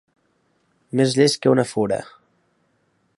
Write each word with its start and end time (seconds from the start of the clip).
Més 1.01 1.13
llest 1.19 1.39
que 1.43 1.53
una 1.57 1.67
fura. 1.75 2.03